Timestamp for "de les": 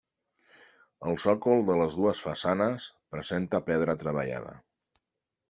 1.67-1.97